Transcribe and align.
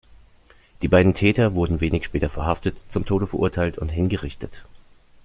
Die 0.81 0.87
beiden 0.87 1.13
Täter 1.13 1.53
wurden 1.53 1.79
wenig 1.79 2.05
später 2.05 2.27
verhaftet, 2.27 2.85
zum 2.91 3.05
Tode 3.05 3.27
verurteilt 3.27 3.77
und 3.77 3.89
hingerichtet. 3.89 4.65